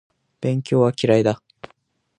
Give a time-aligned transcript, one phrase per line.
[0.41, 1.43] 勉強は嫌いだ